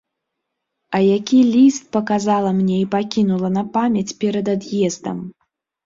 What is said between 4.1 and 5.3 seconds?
перад ад'ездам!